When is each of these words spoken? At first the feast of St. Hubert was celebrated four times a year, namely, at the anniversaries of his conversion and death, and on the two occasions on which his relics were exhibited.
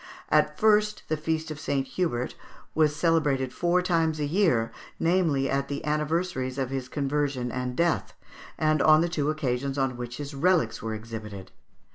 At 0.29 0.57
first 0.57 1.03
the 1.09 1.15
feast 1.15 1.51
of 1.51 1.59
St. 1.59 1.85
Hubert 1.89 2.33
was 2.73 2.95
celebrated 2.95 3.53
four 3.53 3.83
times 3.83 4.19
a 4.19 4.25
year, 4.25 4.71
namely, 4.99 5.47
at 5.47 5.67
the 5.67 5.85
anniversaries 5.85 6.57
of 6.57 6.71
his 6.71 6.89
conversion 6.89 7.51
and 7.51 7.75
death, 7.75 8.15
and 8.57 8.81
on 8.81 9.01
the 9.01 9.09
two 9.09 9.29
occasions 9.29 9.77
on 9.77 9.97
which 9.97 10.17
his 10.17 10.33
relics 10.33 10.81
were 10.81 10.95
exhibited. 10.95 11.51